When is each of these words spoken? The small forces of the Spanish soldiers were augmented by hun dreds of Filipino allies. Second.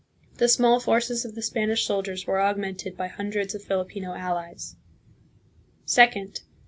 The 0.37 0.47
small 0.49 0.79
forces 0.79 1.25
of 1.25 1.35
the 1.35 1.43
Spanish 1.43 1.85
soldiers 1.85 2.25
were 2.25 2.41
augmented 2.41 2.97
by 2.97 3.05
hun 3.07 3.29
dreds 3.29 3.53
of 3.53 3.63
Filipino 3.63 4.15
allies. 4.15 4.75
Second. 5.85 6.41